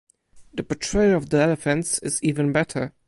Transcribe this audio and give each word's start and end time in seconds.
The 0.55 0.63
portrayal 0.63 1.15
of 1.15 1.29
the 1.29 1.37
elephants 1.39 1.99
is 1.99 2.23
even 2.23 2.51
better. 2.51 2.91